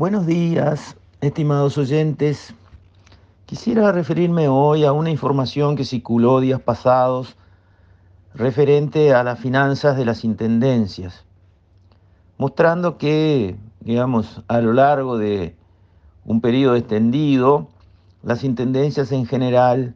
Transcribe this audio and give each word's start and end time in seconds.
Buenos 0.00 0.24
días, 0.24 0.96
estimados 1.20 1.76
oyentes. 1.76 2.54
Quisiera 3.44 3.92
referirme 3.92 4.48
hoy 4.48 4.86
a 4.86 4.92
una 4.92 5.10
información 5.10 5.76
que 5.76 5.84
circuló 5.84 6.40
días 6.40 6.58
pasados 6.58 7.36
referente 8.32 9.12
a 9.12 9.22
las 9.22 9.38
finanzas 9.38 9.98
de 9.98 10.06
las 10.06 10.24
intendencias, 10.24 11.26
mostrando 12.38 12.96
que, 12.96 13.58
digamos, 13.80 14.42
a 14.48 14.62
lo 14.62 14.72
largo 14.72 15.18
de 15.18 15.54
un 16.24 16.40
periodo 16.40 16.76
extendido, 16.76 17.68
las 18.22 18.42
intendencias 18.42 19.12
en 19.12 19.26
general 19.26 19.94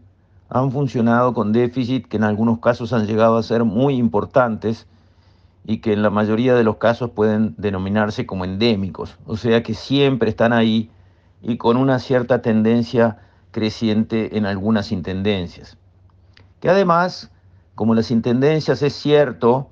han 0.50 0.70
funcionado 0.70 1.32
con 1.32 1.50
déficit 1.54 2.08
que 2.08 2.18
en 2.18 2.24
algunos 2.24 2.58
casos 2.58 2.92
han 2.92 3.06
llegado 3.06 3.38
a 3.38 3.42
ser 3.42 3.64
muy 3.64 3.96
importantes 3.96 4.86
y 5.66 5.78
que 5.78 5.92
en 5.92 6.02
la 6.02 6.10
mayoría 6.10 6.54
de 6.54 6.64
los 6.64 6.76
casos 6.76 7.10
pueden 7.10 7.54
denominarse 7.56 8.26
como 8.26 8.44
endémicos, 8.44 9.16
o 9.26 9.36
sea 9.36 9.62
que 9.62 9.74
siempre 9.74 10.28
están 10.28 10.52
ahí 10.52 10.90
y 11.42 11.56
con 11.56 11.76
una 11.76 11.98
cierta 11.98 12.42
tendencia 12.42 13.18
creciente 13.50 14.36
en 14.36 14.46
algunas 14.46 14.92
intendencias. 14.92 15.78
Que 16.60 16.68
además, 16.68 17.30
como 17.74 17.94
las 17.94 18.10
intendencias 18.10 18.82
es 18.82 18.94
cierto, 18.94 19.68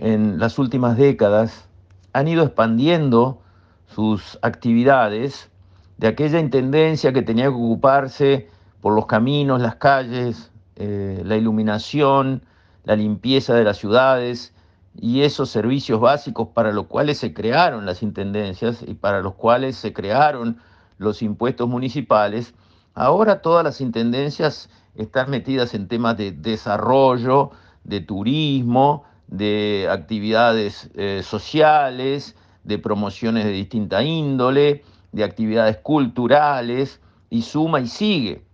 en 0.00 0.38
las 0.38 0.58
últimas 0.58 0.96
décadas 0.96 1.68
han 2.12 2.28
ido 2.28 2.44
expandiendo 2.44 3.40
sus 3.86 4.38
actividades 4.42 5.50
de 5.96 6.08
aquella 6.08 6.38
intendencia 6.38 7.12
que 7.12 7.22
tenía 7.22 7.44
que 7.44 7.50
ocuparse 7.50 8.48
por 8.80 8.94
los 8.94 9.06
caminos, 9.06 9.60
las 9.60 9.76
calles, 9.76 10.50
eh, 10.76 11.22
la 11.24 11.36
iluminación, 11.36 12.42
la 12.84 12.96
limpieza 12.96 13.54
de 13.54 13.64
las 13.64 13.78
ciudades 13.78 14.52
y 14.98 15.22
esos 15.22 15.50
servicios 15.50 16.00
básicos 16.00 16.48
para 16.48 16.72
los 16.72 16.86
cuales 16.86 17.18
se 17.18 17.34
crearon 17.34 17.86
las 17.86 18.02
intendencias 18.02 18.82
y 18.86 18.94
para 18.94 19.20
los 19.20 19.34
cuales 19.34 19.76
se 19.76 19.92
crearon 19.92 20.58
los 20.98 21.22
impuestos 21.22 21.68
municipales, 21.68 22.54
ahora 22.94 23.42
todas 23.42 23.64
las 23.64 23.80
intendencias 23.80 24.70
están 24.94 25.30
metidas 25.30 25.74
en 25.74 25.88
temas 25.88 26.16
de 26.16 26.32
desarrollo, 26.32 27.50
de 27.84 28.00
turismo, 28.00 29.04
de 29.26 29.88
actividades 29.90 30.90
eh, 30.94 31.22
sociales, 31.22 32.36
de 32.64 32.78
promociones 32.78 33.44
de 33.44 33.52
distinta 33.52 34.02
índole, 34.02 34.84
de 35.12 35.24
actividades 35.24 35.76
culturales, 35.78 37.00
y 37.30 37.42
suma 37.42 37.80
y 37.80 37.88
sigue. 37.88 38.44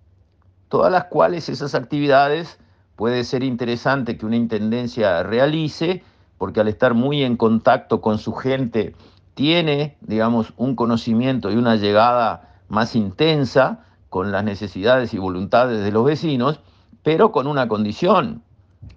Todas 0.68 0.90
las 0.90 1.04
cuales 1.04 1.48
esas 1.48 1.74
actividades 1.74 2.58
puede 2.96 3.24
ser 3.24 3.42
interesante 3.42 4.16
que 4.16 4.26
una 4.26 4.36
intendencia 4.36 5.22
realice, 5.22 6.02
porque 6.42 6.58
al 6.58 6.66
estar 6.66 6.92
muy 6.92 7.22
en 7.22 7.36
contacto 7.36 8.00
con 8.00 8.18
su 8.18 8.32
gente, 8.32 8.96
tiene, 9.34 9.96
digamos, 10.00 10.52
un 10.56 10.74
conocimiento 10.74 11.52
y 11.52 11.54
una 11.54 11.76
llegada 11.76 12.58
más 12.68 12.96
intensa 12.96 13.84
con 14.08 14.32
las 14.32 14.42
necesidades 14.42 15.14
y 15.14 15.18
voluntades 15.18 15.84
de 15.84 15.92
los 15.92 16.04
vecinos, 16.04 16.58
pero 17.04 17.30
con 17.30 17.46
una 17.46 17.68
condición. 17.68 18.42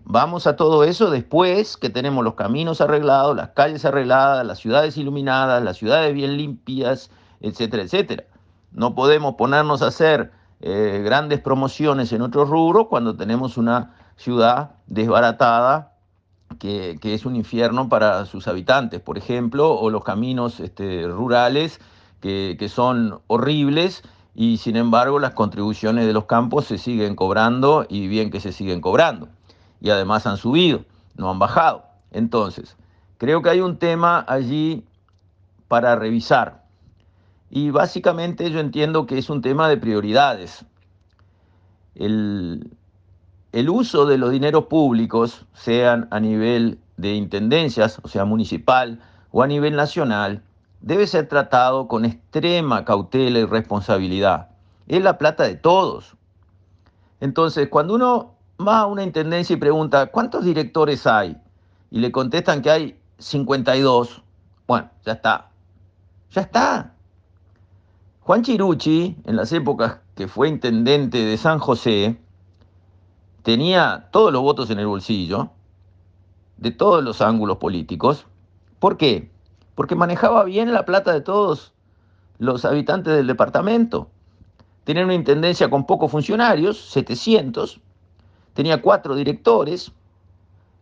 Vamos 0.05 0.47
a 0.47 0.55
todo 0.55 0.83
eso 0.83 1.11
después 1.11 1.77
que 1.77 1.91
tenemos 1.91 2.23
los 2.23 2.33
caminos 2.33 2.81
arreglados, 2.81 3.35
las 3.35 3.49
calles 3.49 3.85
arregladas, 3.85 4.43
las 4.43 4.57
ciudades 4.57 4.97
iluminadas, 4.97 5.61
las 5.63 5.77
ciudades 5.77 6.15
bien 6.15 6.37
limpias, 6.37 7.11
etcétera, 7.41 7.83
etcétera. 7.83 8.23
No 8.71 8.95
podemos 8.95 9.35
ponernos 9.35 9.83
a 9.83 9.89
hacer 9.89 10.31
eh, 10.61 11.03
grandes 11.05 11.41
promociones 11.41 12.11
en 12.11 12.23
otro 12.23 12.45
rubro 12.45 12.89
cuando 12.89 13.15
tenemos 13.15 13.55
una 13.55 13.93
ciudad 14.15 14.71
desbaratada 14.87 15.91
que, 16.58 16.98
es 17.02 17.25
un 17.25 17.36
infierno 17.36 17.89
para 17.89 18.25
sus 18.25 18.48
habitantes, 18.48 19.02
por 19.02 19.17
ejemplo, 19.17 19.73
o 19.73 19.89
los 19.89 20.03
caminos 20.03 20.59
este, 20.59 21.08
rurales 21.08 21.80
que, 22.22 22.56
que 22.59 22.70
son 22.70 23.20
horribles 23.28 24.03
y 24.36 24.58
sin 24.58 24.76
embargo 24.76 25.20
las 25.20 25.33
contribuciones 25.33 26.06
de 26.06 26.14
los 26.14 26.26
campos 26.26 26.66
se 26.66 26.78
siguen 26.78 27.16
cobrando 27.16 27.86
y 27.88 28.08
bien 28.08 28.32
que 28.32 28.42
se 28.42 28.52
siguen 28.52 28.82
cobrando. 28.82 29.30
Y 29.80 29.89
además 29.89 30.27
han 30.27 30.38
subido, 30.38 30.83
no 31.15 31.30
han 31.30 31.39
bajado. 31.39 31.86
Entonces, 32.11 32.76
creo 33.17 33.42
que 33.42 33.49
hay 33.49 33.61
un 33.61 33.77
tema 33.77 34.26
allí 34.27 34.83
para 35.67 35.95
revisar. 35.95 36.65
Y 37.49 37.70
básicamente 37.70 38.52
yo 38.52 38.60
entiendo 38.60 39.05
que 39.05 39.17
es 39.17 39.30
un 39.30 39.42
tema 39.42 39.70
de 39.70 39.77
prioridades. 39.77 40.65
El, 41.95 42.70
uso 43.70 44.05
de 44.05 44.17
los 44.17 44.32
dineros 44.32 44.66
públicos, 44.66 45.45
sean 45.54 46.08
a 46.11 46.20
nivel 46.20 46.80
de 46.98 47.14
intendencias, 47.14 47.99
o 48.04 48.08
sea, 48.08 48.26
municipal, 48.26 48.99
o 49.32 49.43
a 49.43 49.48
nivel 49.48 49.76
nacional, 49.76 50.43
debe 50.82 51.08
ser 51.08 51.27
tratado 51.27 51.88
con 51.88 52.05
extrema 52.05 52.86
cautela 52.86 53.39
y 53.39 53.45
responsabilidad. 53.45 54.49
Es 54.88 55.02
la 55.02 55.17
plata 55.17 55.44
de 55.44 55.55
todos. 55.55 56.15
Entonces, 57.21 57.70
cuando 57.70 57.95
uno 57.95 58.36
va 58.60 58.80
a 58.80 58.86
una 58.86 59.04
intendencia 59.04 59.54
y 59.54 59.58
pregunta, 59.58 60.08
¿cuántos 60.08 60.45
directores 60.45 61.08
hay? 61.08 61.38
Y 61.92 61.99
le 61.99 62.11
contestan 62.11 62.61
que 62.61 62.70
hay 62.70 62.99
52, 63.20 64.21
bueno, 64.67 64.89
ya 65.05 65.14
está. 65.14 65.49
Ya 66.32 66.42
está. 66.42 66.94
Juan 68.21 68.42
Chirucci, 68.42 69.17
en 69.26 69.36
las 69.36 69.52
épocas 69.54 69.99
que 70.15 70.27
fue 70.27 70.49
intendente 70.49 71.23
de 71.23 71.38
San 71.38 71.60
José, 71.60 72.20
tenía 73.45 74.08
todos 74.10 74.33
los 74.33 74.42
votos 74.42 74.72
en 74.72 74.80
el 74.80 74.88
bolsillo, 74.88 75.52
de 76.58 76.72
todos 76.72 77.04
los 77.04 77.22
ángulos 77.22 77.58
políticos. 77.58 78.26
¿Por 78.80 78.98
qué? 78.98 79.32
Porque 79.76 79.94
manejaba 79.94 80.44
bien 80.45 80.73
la 80.73 80.83
plata 80.83 81.14
de 81.14 81.22
todos 81.22 81.72
los 82.39 82.66
habitantes 82.66 83.16
del 83.16 83.28
departamento. 83.28 84.10
Tenía 84.83 85.04
una 85.04 85.14
intendencia 85.14 85.70
con 85.70 85.86
pocos 85.86 86.10
funcionarios, 86.10 86.89
700, 86.89 87.80
tenía 88.56 88.82
cuatro 88.82 89.14
directores. 89.14 89.92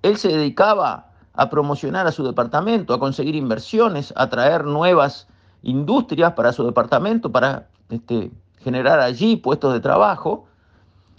Él 0.01 0.15
se 0.15 0.29
dedicaba 0.29 1.11
a 1.33 1.49
promocionar 1.49 2.07
a 2.07 2.13
su 2.13 2.23
departamento, 2.23 2.93
a 2.93 2.99
conseguir 2.99 3.35
inversiones, 3.35 4.13
a 4.15 4.29
traer 4.29 4.63
nuevas 4.63 5.27
industrias 5.63 6.31
para 6.31 6.53
su 6.53 6.65
departamento, 6.65 7.29
para 7.29 7.67
este, 7.89 8.31
generar 8.59 9.01
allí 9.01 9.35
puestos 9.35 9.73
de 9.73 9.81
trabajo. 9.81 10.45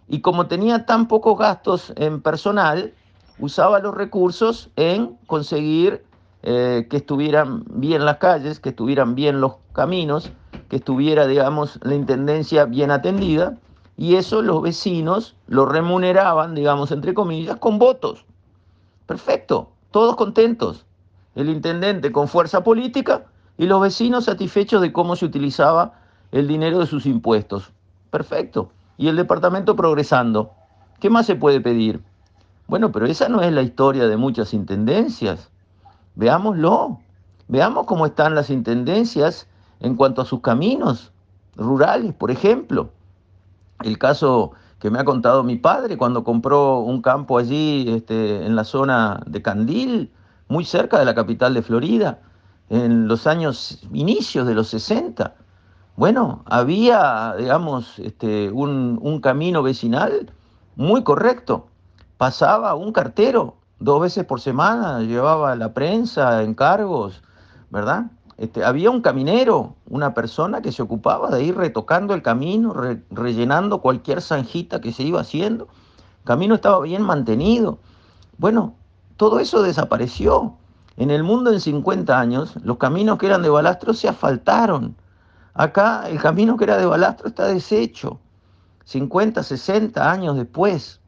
Y 0.09 0.21
como 0.21 0.47
tenía 0.47 0.87
tan 0.87 1.09
pocos 1.09 1.39
gastos 1.39 1.93
en 1.97 2.21
personal, 2.21 2.93
usaba 3.39 3.79
los 3.79 3.95
recursos 3.95 4.71
en 4.77 5.17
conseguir 5.27 6.05
eh, 6.43 6.87
que 6.91 6.99
estuvieran 6.99 7.65
bien 7.67 8.05
las 8.05 8.19
calles, 8.19 8.61
que 8.61 8.71
estuvieran 8.71 9.15
bien 9.15 9.41
los 9.41 9.55
caminos, 9.73 10.31
que 10.69 10.77
estuviera, 10.77 11.27
digamos, 11.27 11.79
la 11.83 11.95
intendencia 11.95 12.67
bien 12.67 12.91
atendida. 12.91 13.57
Y 13.97 14.17
eso 14.17 14.43
los 14.43 14.61
vecinos 14.61 15.37
lo 15.47 15.67
remuneraban, 15.67 16.55
digamos, 16.55 16.91
entre 16.91 17.15
comillas, 17.15 17.57
con 17.57 17.79
votos. 17.79 18.25
Perfecto, 19.07 19.71
todos 19.91 20.17
contentos. 20.17 20.85
El 21.35 21.49
intendente 21.49 22.13
con 22.13 22.29
fuerza 22.29 22.63
política 22.63 23.27
y 23.57 23.67
los 23.67 23.81
vecinos 23.81 24.25
satisfechos 24.25 24.83
de 24.83 24.93
cómo 24.93 25.17
se 25.17 25.25
utilizaba 25.25 25.95
el 26.33 26.49
dinero 26.49 26.79
de 26.81 26.87
sus 26.87 27.07
impuestos. 27.07 27.71
Perfecto. 28.11 28.71
Y 28.97 29.09
el 29.09 29.17
departamento 29.17 29.77
progresando. 29.77 30.53
¿Qué 31.01 31.11
más 31.11 31.27
se 31.27 31.35
puede 31.35 31.61
pedir? 31.61 32.03
Bueno, 32.67 32.93
pero 32.93 33.07
esa 33.07 33.29
no 33.29 33.43
es 33.43 33.53
la 33.53 33.63
historia 33.63 34.07
de 34.07 34.17
muchas 34.17 34.55
intendencias. 34.55 35.51
Veámoslo. 36.15 37.01
Veamos 37.49 37.87
cómo 37.87 38.07
están 38.07 38.35
las 38.35 38.49
intendencias 38.51 39.47
en 39.81 39.97
cuanto 39.97 40.23
a 40.23 40.25
sus 40.25 40.41
caminos 40.41 41.13
rurales, 41.57 42.15
por 42.15 42.31
ejemplo. 42.31 42.91
El 43.83 43.99
caso 43.99 44.53
que 44.79 44.91
me 44.91 44.99
ha 44.99 45.05
contado 45.05 45.43
mi 45.43 45.57
padre 45.57 45.97
cuando 45.97 46.25
compró 46.25 46.81
un 46.81 47.03
campo 47.03 47.39
allí 47.39 47.87
este, 47.89 48.47
en 48.47 48.57
la 48.57 48.65
zona 48.65 49.21
de 49.27 49.43
Candil, 49.43 50.13
muy 50.49 50.65
cerca 50.65 50.99
de 50.99 51.05
la 51.05 51.15
capital 51.15 51.55
de 51.55 51.63
Florida 51.63 52.21
en 52.71 53.09
los 53.09 53.27
años 53.27 53.87
inicios 53.93 54.47
de 54.47 54.55
los 54.55 54.69
60. 54.69 55.35
Bueno, 55.97 56.43
había, 56.47 57.35
digamos, 57.39 57.99
este, 58.01 58.51
un, 58.51 58.99
un 59.01 59.21
camino 59.21 59.63
vecinal 59.63 60.33
muy 60.77 61.05
correcto. 61.05 61.69
Pasaba 62.17 62.75
un 62.75 62.93
cartero 62.93 63.55
dos 63.79 64.01
veces 64.01 64.25
por 64.25 64.41
semana, 64.41 65.01
llevaba 65.01 65.55
la 65.55 65.73
prensa, 65.73 66.43
encargos, 66.43 67.23
¿verdad? 67.71 68.07
Este, 68.39 68.65
había 68.65 68.91
un 68.91 69.03
caminero, 69.03 69.77
una 69.89 70.15
persona 70.15 70.63
que 70.63 70.73
se 70.73 70.83
ocupaba 70.83 71.31
de 71.31 71.45
ir 71.45 71.57
retocando 71.57 72.15
el 72.15 72.23
camino, 72.23 72.75
rellenando 73.11 73.81
cualquier 73.81 74.21
zanjita 74.21 74.81
que 74.81 74.93
se 74.93 75.05
iba 75.05 75.21
haciendo. 75.21 75.69
El 76.21 76.25
camino 76.25 76.57
estaba 76.57 76.81
bien 76.81 77.03
mantenido. 77.03 77.79
Bueno, 78.39 78.75
todo 79.17 79.39
eso 79.39 79.63
desapareció. 79.63 80.55
En 80.97 81.11
el 81.11 81.23
mundo 81.23 81.53
en 81.53 81.61
50 81.61 82.19
años, 82.19 82.57
los 82.65 82.79
caminos 82.79 83.19
que 83.19 83.27
eran 83.27 83.43
de 83.43 83.51
balastro 83.51 83.95
se 83.95 84.09
asfaltaron. 84.09 84.97
Acá 85.55 86.09
el 86.09 86.21
camino 86.21 86.57
que 86.57 86.65
era 86.65 86.77
de 86.77 86.87
balastro 86.87 87.29
está 87.29 87.47
deshecho. 87.47 88.19
50, 88.85 89.43
60 89.43 90.11
años 90.11 90.37
después. 90.37 91.01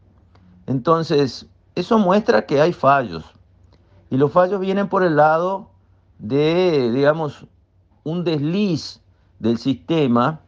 Entonces, 0.67 1.47
eso 1.75 1.99
muestra 1.99 2.47
que 2.47 2.61
hay 2.61 2.73
fallos. 2.73 3.25
Y 4.09 4.17
los 4.17 4.33
fallos 4.33 4.61
vienen 4.61 4.89
por 4.89 5.03
el 5.03 5.17
lado 5.17 5.71
de, 6.19 6.91
digamos, 6.93 7.47
un 8.05 8.25
desliz 8.25 9.01
del 9.41 9.59
sistema 9.59 10.41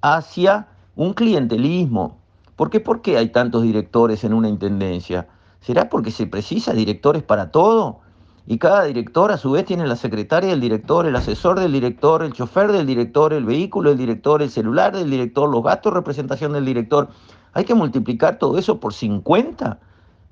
hacia 0.00 0.68
un 0.96 1.12
clientelismo. 1.12 2.18
¿Por 2.56 2.70
qué, 2.70 2.80
¿Por 2.80 3.02
qué 3.02 3.18
hay 3.18 3.28
tantos 3.28 3.62
directores 3.62 4.24
en 4.24 4.34
una 4.34 4.48
intendencia? 4.48 5.28
¿Será 5.60 5.88
porque 5.88 6.10
se 6.10 6.26
precisa 6.26 6.72
directores 6.72 7.22
para 7.22 7.50
todo? 7.50 8.00
Y 8.46 8.58
cada 8.58 8.84
director 8.84 9.30
a 9.30 9.36
su 9.36 9.52
vez 9.52 9.64
tiene 9.64 9.86
la 9.86 9.94
secretaria 9.94 10.50
del 10.50 10.60
director, 10.60 11.06
el 11.06 11.14
asesor 11.14 11.60
del 11.60 11.72
director, 11.72 12.22
el 12.22 12.32
chofer 12.32 12.72
del 12.72 12.86
director, 12.86 13.32
el 13.32 13.44
vehículo 13.44 13.90
del 13.90 13.98
director, 13.98 14.42
el 14.42 14.50
celular 14.50 14.96
del 14.96 15.10
director, 15.10 15.48
los 15.48 15.62
gastos 15.62 15.92
de 15.92 16.00
representación 16.00 16.52
del 16.52 16.64
director. 16.64 17.08
Hay 17.52 17.64
que 17.64 17.74
multiplicar 17.74 18.38
todo 18.38 18.58
eso 18.58 18.80
por 18.80 18.94
50 18.94 19.78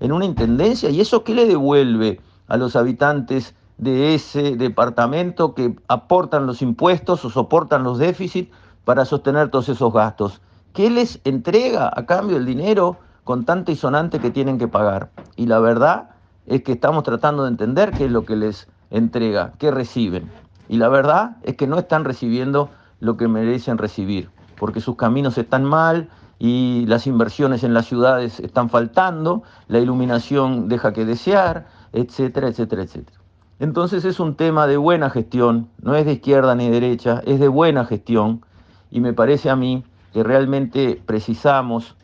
en 0.01 0.13
una 0.13 0.25
intendencia. 0.25 0.91
¿Y 0.91 1.01
eso 1.01 1.23
qué 1.23 1.35
le 1.35 1.47
devuelve 1.47 2.21
a 2.49 2.57
los 2.57 2.75
habitantes 2.75 3.55
de 3.79 4.15
ese 4.15 4.57
departamento 4.57 5.55
que 5.55 5.77
aportan 5.87 6.47
los 6.47 6.63
impuestos 6.63 7.25
o 7.25 7.31
soportan 7.31 7.85
los 7.85 7.99
déficits 7.99 8.51
para 8.85 9.05
sostener 9.05 9.51
todos 9.51 9.69
esos 9.69 9.93
gastos? 9.93 10.41
¿Qué 10.73 10.91
les 10.91 11.21
entrega 11.25 11.93
a 11.95 12.07
cambio 12.07 12.37
el 12.37 12.47
dinero 12.47 12.99
con 13.23 13.45
tanta 13.45 13.71
y 13.71 13.77
sonante 13.77 14.19
que 14.19 14.31
tienen 14.31 14.59
que 14.59 14.67
pagar? 14.67 15.11
Y 15.37 15.47
la 15.47 15.61
verdad 15.61 16.11
es 16.47 16.63
que 16.63 16.73
estamos 16.73 17.05
tratando 17.05 17.45
de 17.45 17.51
entender 17.51 17.93
qué 17.93 18.07
es 18.07 18.11
lo 18.11 18.25
que 18.25 18.37
les 18.37 18.69
entrega, 18.91 19.53
qué 19.59 19.71
reciben. 19.71 20.31
Y 20.69 20.77
la 20.77 20.89
verdad 20.89 21.37
es 21.43 21.57
que 21.57 21.67
no 21.67 21.79
están 21.79 22.05
recibiendo 22.05 22.71
lo 23.01 23.17
que 23.17 23.29
merecen 23.29 23.79
recibir, 23.79 24.31
porque 24.59 24.81
sus 24.81 24.97
caminos 24.97 25.39
están 25.39 25.65
mal 25.65 26.09
y 26.39 26.85
las 26.87 27.07
inversiones 27.07 27.65
en 27.65 27.75
las 27.75 27.87
ciudades 27.87 28.41
están 28.41 28.71
faltando, 28.71 29.43
la 29.69 29.79
iluminación 29.79 30.69
deja 30.69 30.93
que 30.93 31.05
desear, 31.05 31.67
etcétera, 31.93 32.49
etcétera, 32.49 32.83
etcétera. 32.83 33.19
Entonces 33.59 34.07
es 34.07 34.21
un 34.21 34.37
tema 34.37 34.67
de 34.67 34.79
buena 34.79 35.11
gestión, 35.11 35.69
no 35.83 35.95
es 35.95 36.07
de 36.07 36.15
izquierda 36.15 36.55
ni 36.55 36.71
derecha, 36.71 37.21
es 37.27 37.41
de 37.41 37.49
buena 37.49 37.85
gestión 37.85 38.43
y 38.91 39.01
me 39.01 39.13
parece 39.13 39.51
a 39.51 39.57
mí 39.57 39.85
que 40.13 40.23
realmente 40.23 41.01
precisamos 41.05 41.95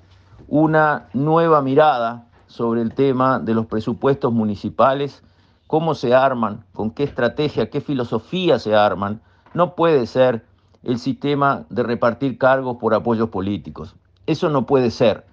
una 0.48 1.08
nueva 1.14 1.62
mirada 1.62 2.25
sobre 2.46 2.82
el 2.82 2.94
tema 2.94 3.38
de 3.38 3.54
los 3.54 3.66
presupuestos 3.66 4.32
municipales, 4.32 5.22
cómo 5.66 5.94
se 5.94 6.14
arman, 6.14 6.64
con 6.72 6.90
qué 6.90 7.02
estrategia, 7.02 7.70
qué 7.70 7.80
filosofía 7.80 8.58
se 8.58 8.74
arman. 8.74 9.20
No 9.54 9.74
puede 9.74 10.06
ser 10.06 10.44
el 10.82 10.98
sistema 10.98 11.64
de 11.70 11.82
repartir 11.82 12.38
cargos 12.38 12.76
por 12.78 12.94
apoyos 12.94 13.30
políticos. 13.30 13.96
Eso 14.26 14.50
no 14.50 14.66
puede 14.66 14.90
ser. 14.90 15.26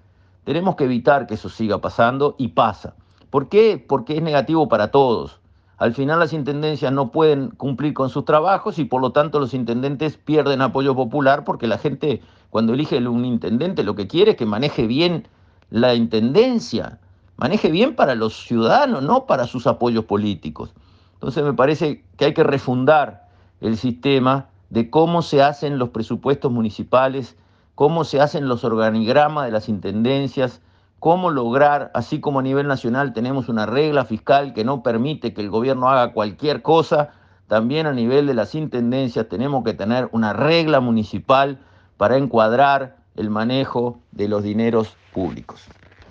Tenemos 0.44 0.76
que 0.76 0.84
evitar 0.84 1.26
que 1.26 1.34
eso 1.34 1.48
siga 1.48 1.78
pasando 1.78 2.34
y 2.38 2.48
pasa. 2.48 2.94
¿Por 3.30 3.48
qué? 3.48 3.84
Porque 3.86 4.16
es 4.16 4.22
negativo 4.22 4.68
para 4.68 4.90
todos. 4.90 5.40
Al 5.76 5.92
final 5.92 6.20
las 6.20 6.32
intendencias 6.32 6.92
no 6.92 7.10
pueden 7.10 7.50
cumplir 7.50 7.94
con 7.94 8.08
sus 8.08 8.24
trabajos 8.24 8.78
y 8.78 8.84
por 8.84 9.00
lo 9.00 9.10
tanto 9.10 9.40
los 9.40 9.54
intendentes 9.54 10.16
pierden 10.16 10.62
apoyo 10.62 10.94
popular 10.94 11.44
porque 11.44 11.66
la 11.66 11.78
gente 11.78 12.22
cuando 12.50 12.74
elige 12.74 12.96
un 13.08 13.24
intendente 13.24 13.82
lo 13.82 13.96
que 13.96 14.06
quiere 14.06 14.32
es 14.32 14.36
que 14.36 14.46
maneje 14.46 14.86
bien 14.86 15.26
la 15.70 15.94
intendencia, 15.94 17.00
maneje 17.36 17.70
bien 17.70 17.94
para 17.94 18.14
los 18.14 18.46
ciudadanos, 18.46 19.02
no 19.02 19.26
para 19.26 19.46
sus 19.46 19.66
apoyos 19.66 20.04
políticos. 20.04 20.74
Entonces 21.14 21.42
me 21.44 21.54
parece 21.54 22.04
que 22.16 22.26
hay 22.26 22.34
que 22.34 22.44
refundar 22.44 23.28
el 23.60 23.76
sistema 23.76 24.48
de 24.70 24.90
cómo 24.90 25.22
se 25.22 25.42
hacen 25.42 25.78
los 25.78 25.90
presupuestos 25.90 26.50
municipales, 26.50 27.36
cómo 27.74 28.04
se 28.04 28.20
hacen 28.20 28.48
los 28.48 28.64
organigramas 28.64 29.46
de 29.46 29.52
las 29.52 29.68
intendencias, 29.68 30.60
cómo 31.00 31.30
lograr, 31.30 31.90
así 31.94 32.20
como 32.20 32.38
a 32.38 32.42
nivel 32.42 32.66
nacional 32.66 33.12
tenemos 33.12 33.48
una 33.48 33.66
regla 33.66 34.04
fiscal 34.04 34.54
que 34.54 34.64
no 34.64 34.82
permite 34.82 35.34
que 35.34 35.42
el 35.42 35.50
gobierno 35.50 35.88
haga 35.88 36.12
cualquier 36.12 36.62
cosa, 36.62 37.10
también 37.46 37.86
a 37.86 37.92
nivel 37.92 38.26
de 38.26 38.34
las 38.34 38.54
intendencias 38.54 39.28
tenemos 39.28 39.64
que 39.64 39.74
tener 39.74 40.08
una 40.12 40.32
regla 40.32 40.80
municipal 40.80 41.58
para 41.96 42.16
encuadrar 42.16 42.96
el 43.16 43.30
manejo 43.30 43.98
de 44.12 44.28
los 44.28 44.42
dineros 44.42 44.96
públicos. 45.12 45.60